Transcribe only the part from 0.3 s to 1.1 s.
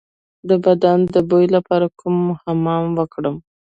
د بدن